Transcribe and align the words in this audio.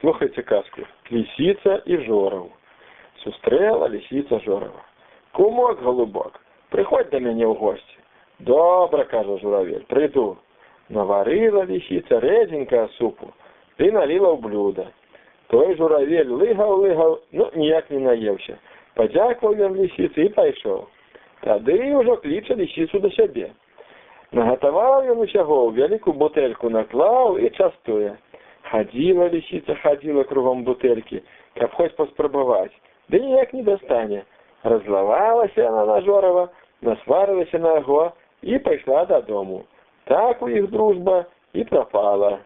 Слухайте 0.00 0.42
казку. 0.42 0.80
Лисица 1.10 1.82
и 1.84 1.96
Жоров. 1.98 2.48
Сустрела 3.22 3.86
лисица 3.86 4.40
Жорова. 4.40 4.82
Кумок, 5.32 5.82
голубок, 5.82 6.40
приходь 6.70 7.10
до 7.10 7.20
мене 7.20 7.46
в 7.46 7.54
гості. 7.54 7.96
Добре, 8.38 9.04
каже 9.04 9.38
журавель, 9.38 9.84
прийду. 9.88 10.36
Наварила 10.88 11.64
лисиця 11.64 12.20
реденького 12.20 12.88
супу 12.88 13.26
і 13.78 13.90
налила 13.90 14.32
в 14.32 14.40
блюдо. 14.40 14.86
Той 15.46 15.76
журавель 15.76 16.26
лигав-лигав, 16.26 17.20
ну 17.32 17.50
ніяк 17.56 17.90
не 17.90 17.98
наївся. 17.98 18.56
Подякував 18.94 19.56
він 19.56 19.76
лисиці 19.76 20.22
і 20.22 20.28
пішов. 20.28 20.86
Тоді 21.40 21.94
вже 21.94 22.16
кличе 22.16 22.54
лисицю 22.54 22.98
до 22.98 23.10
себе. 23.10 23.50
Наготовав 24.32 25.04
він 25.04 25.18
усього, 25.18 25.68
велику 25.68 26.12
бутельку 26.12 26.70
наклав 26.70 27.40
і 27.40 27.50
частує. 27.50 28.16
Ходила 28.70 29.28
лисиця, 29.28 29.76
ходила 29.82 30.24
кругом 30.24 30.64
бутельки, 30.64 31.22
каб 31.58 31.74
хоч 31.74 31.92
поспробувати, 31.92 32.74
да 33.08 33.18
ніяк 33.18 33.54
не 33.54 33.62
достане. 33.62 34.22
Разлавалася 34.64 35.70
вона 35.70 35.86
на 35.86 36.00
Жорова, 36.00 36.48
насварилася 36.82 37.58
на 37.58 37.74
його 37.74 38.12
і 38.42 38.58
пішла 38.58 39.04
додому. 39.04 39.64
Так 40.04 40.42
у 40.42 40.48
їх 40.48 40.70
дружба 40.70 41.24
і 41.52 41.64
пропала. 41.64 42.38